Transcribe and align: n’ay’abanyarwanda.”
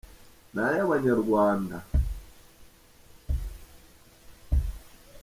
n’ay’abanyarwanda.” 0.53 1.77